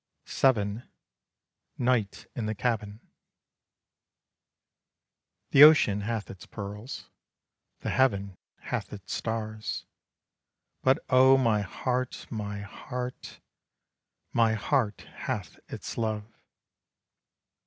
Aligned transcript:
VII. 0.25 0.81
NIGHT 1.77 2.25
IN 2.35 2.47
THE 2.47 2.55
CABIN. 2.55 3.01
The 5.51 5.61
ocean 5.63 6.01
hath 6.01 6.31
its 6.31 6.47
pearls, 6.47 7.11
The 7.81 7.91
heaven 7.91 8.35
hath 8.61 8.91
its 8.93 9.13
stars, 9.13 9.85
But 10.81 11.05
oh, 11.11 11.37
my 11.37 11.61
heart, 11.61 12.25
my 12.31 12.61
heart, 12.61 13.39
My 14.33 14.55
heart 14.55 15.01
hath 15.01 15.59
its 15.69 15.99
love. 15.99 16.25